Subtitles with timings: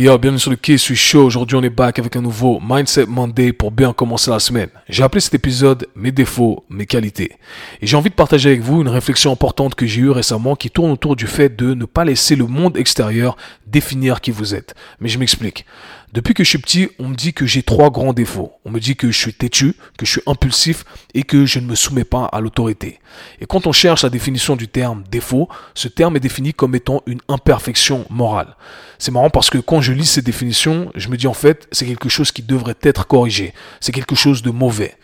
[0.00, 1.24] yo, bienvenue sur le Quai suis Show.
[1.24, 4.70] Aujourd'hui, on est back avec un nouveau Mindset Monday pour bien commencer la semaine.
[4.88, 7.32] J'ai appelé cet épisode Mes défauts, mes qualités.
[7.80, 10.70] Et j'ai envie de partager avec vous une réflexion importante que j'ai eue récemment qui
[10.70, 13.36] tourne autour du fait de ne pas laisser le monde extérieur
[13.74, 14.74] définir qui vous êtes.
[15.00, 15.66] Mais je m'explique.
[16.12, 18.52] Depuis que je suis petit, on me dit que j'ai trois grands défauts.
[18.64, 21.66] On me dit que je suis têtu, que je suis impulsif et que je ne
[21.66, 23.00] me soumets pas à l'autorité.
[23.40, 27.02] Et quand on cherche la définition du terme défaut, ce terme est défini comme étant
[27.06, 28.54] une imperfection morale.
[29.00, 31.84] C'est marrant parce que quand je lis ces définitions, je me dis en fait, c'est
[31.84, 33.52] quelque chose qui devrait être corrigé.
[33.80, 34.94] C'est quelque chose de mauvais.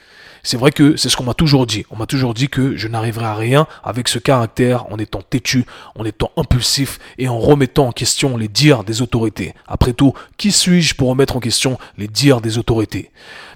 [0.42, 1.84] C'est vrai que c'est ce qu'on m'a toujours dit.
[1.90, 5.64] On m'a toujours dit que je n'arriverai à rien avec ce caractère en étant têtu,
[5.94, 9.54] en étant impulsif et en remettant en question les dires des autorités.
[9.66, 13.10] Après tout, qui suis-je pour remettre en question les dires des autorités?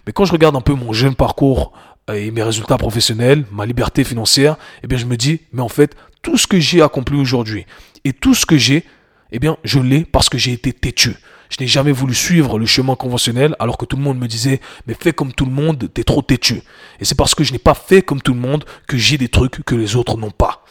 [0.07, 1.73] Mais quand je regarde un peu mon jeune parcours
[2.11, 5.69] euh, et mes résultats professionnels, ma liberté financière, eh bien je me dis, mais en
[5.69, 7.67] fait, tout ce que j'ai accompli aujourd'hui
[8.05, 8.85] et tout ce que j'ai,
[9.35, 11.17] eh bien, je l'ai parce que j'ai été têtu.
[11.51, 14.61] Je n'ai jamais voulu suivre le chemin conventionnel alors que tout le monde me disait
[14.87, 16.63] mais fais comme tout le monde, t'es trop têtu.
[17.01, 19.29] Et c'est parce que je n'ai pas fait comme tout le monde que j'ai des
[19.29, 20.65] trucs que les autres n'ont pas.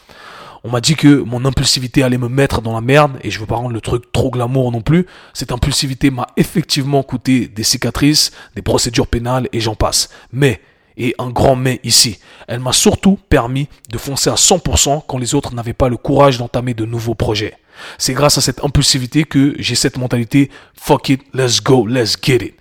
[0.64, 3.46] On m'a dit que mon impulsivité allait me mettre dans la merde et je veux
[3.46, 5.06] pas rendre le truc trop glamour non plus.
[5.34, 10.08] Cette impulsivité m'a effectivement coûté des cicatrices, des procédures pénales et j'en passe.
[10.32, 10.62] Mais
[10.96, 12.18] et un grand mais ici.
[12.48, 16.38] Elle m'a surtout permis de foncer à 100% quand les autres n'avaient pas le courage
[16.38, 17.58] d'entamer de nouveaux projets.
[17.98, 22.36] C'est grâce à cette impulsivité que j'ai cette mentalité fuck it, let's go, let's get
[22.36, 22.54] it.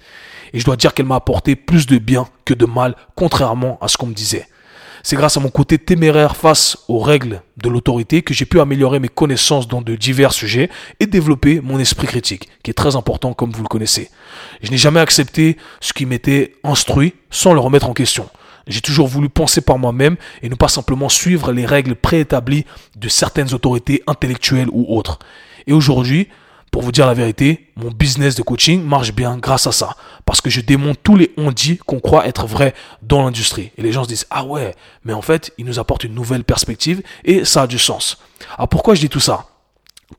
[0.54, 3.88] Et je dois dire qu'elle m'a apporté plus de bien que de mal, contrairement à
[3.88, 4.48] ce qu'on me disait.
[5.06, 9.00] C'est grâce à mon côté téméraire face aux règles de l'autorité que j'ai pu améliorer
[9.00, 10.70] mes connaissances dans de divers sujets
[11.02, 14.10] et développer mon esprit critique, qui est très important comme vous le connaissez.
[14.62, 18.30] Je n'ai jamais accepté ce qui m'était instruit sans le remettre en question.
[18.68, 23.10] J'ai toujours voulu penser par moi-même et ne pas simplement suivre les règles préétablies de
[23.10, 25.20] certaines autorités intellectuelles ou autres.
[25.68, 26.30] Et aujourd'hui,
[26.72, 29.96] pour vous dire la vérité, mon business de coaching marche bien grâce à ça.
[30.26, 32.74] Parce que je démonte tous les on-dit qu'on croit être vrais
[33.04, 33.72] dans l'industrie.
[33.78, 34.74] Et les gens se disent, ah ouais,
[35.06, 38.18] mais en fait, il nous apporte une nouvelle perspective et ça a du sens.
[38.58, 39.46] Alors pourquoi je dis tout ça?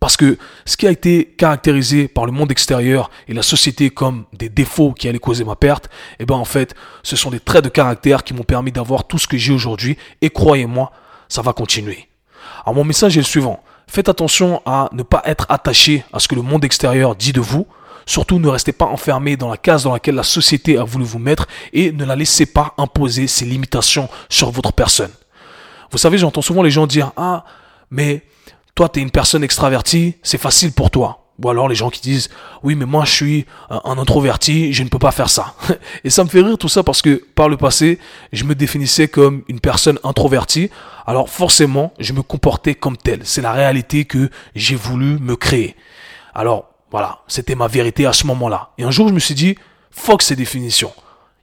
[0.00, 4.24] Parce que ce qui a été caractérisé par le monde extérieur et la société comme
[4.32, 5.88] des défauts qui allaient causer ma perte,
[6.18, 9.18] eh ben en fait, ce sont des traits de caractère qui m'ont permis d'avoir tout
[9.18, 10.92] ce que j'ai aujourd'hui et croyez-moi,
[11.28, 12.08] ça va continuer.
[12.64, 13.62] Alors mon message est le suivant.
[13.86, 17.40] Faites attention à ne pas être attaché à ce que le monde extérieur dit de
[17.40, 17.66] vous.
[18.06, 21.18] Surtout ne restez pas enfermé dans la case dans laquelle la société a voulu vous
[21.18, 25.10] mettre et ne la laissez pas imposer ses limitations sur votre personne.
[25.90, 27.44] Vous savez, j'entends souvent les gens dire Ah,
[27.90, 28.22] mais
[28.74, 31.20] toi, tu es une personne extravertie, c'est facile pour toi.
[31.42, 32.28] Ou alors les gens qui disent
[32.62, 35.54] oui mais moi je suis un introverti, je ne peux pas faire ça.
[36.04, 37.98] Et ça me fait rire tout ça parce que par le passé,
[38.32, 40.70] je me définissais comme une personne introvertie.
[41.06, 43.20] Alors forcément, je me comportais comme tel.
[43.24, 45.74] C'est la réalité que j'ai voulu me créer.
[46.34, 48.70] Alors voilà, c'était ma vérité à ce moment-là.
[48.78, 49.56] Et un jour je me suis dit
[49.90, 50.92] fuck ces définitions.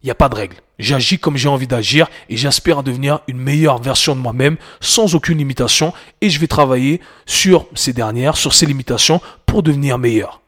[0.04, 0.58] Il n'y a pas de règle.
[0.80, 5.14] J'agis comme j'ai envie d'agir et j'aspire à devenir une meilleure version de moi-même sans
[5.14, 10.42] aucune limitation et je vais travailler sur ces dernières, sur ces limitations pour devenir meilleur.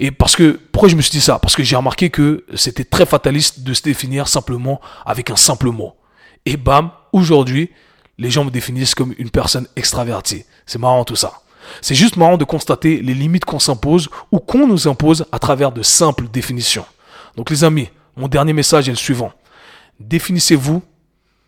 [0.00, 1.38] Et parce que, pourquoi je me suis dit ça?
[1.38, 5.68] Parce que j'ai remarqué que c'était très fataliste de se définir simplement avec un simple
[5.68, 5.94] mot.
[6.46, 7.70] Et bam, aujourd'hui,
[8.18, 10.44] les gens me définissent comme une personne extravertie.
[10.66, 11.34] C'est marrant tout ça.
[11.80, 15.72] C'est juste marrant de constater les limites qu'on s'impose ou qu'on nous impose à travers
[15.72, 16.84] de simples définitions.
[17.36, 19.32] Donc les amis, mon dernier message est le suivant.
[20.00, 20.82] Définissez-vous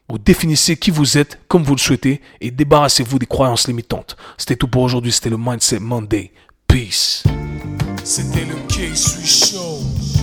[0.09, 4.17] ou définissez qui vous êtes comme vous le souhaitez et débarrassez-vous des croyances limitantes.
[4.39, 5.13] C'était tout pour aujourd'hui.
[5.13, 6.33] C'était le Mindset Monday.
[6.67, 7.25] Peace.
[8.05, 9.81] C'était le K-Sui Show.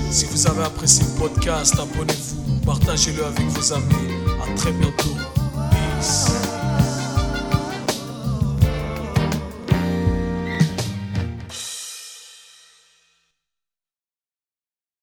[0.09, 4.13] Si vous avez apprécié le podcast, abonnez-vous, partagez-le avec vos amis.
[4.41, 5.15] À très bientôt.
[5.71, 6.42] Peace.